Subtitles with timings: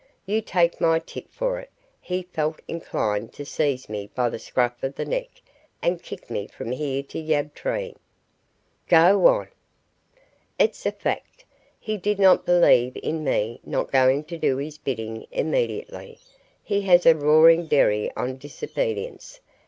[0.25, 1.69] You take my tip for it,
[1.99, 5.43] he felt inclined to seize me by the scruff of the neck
[5.79, 7.93] and kick me from here to Yabtree."
[8.87, 9.49] "Go on!"
[10.57, 11.45] "It's a fact.
[11.79, 16.17] He did not believe in me not going to do his bidding immediately.
[16.63, 19.39] He has a roaring derry on disobedience.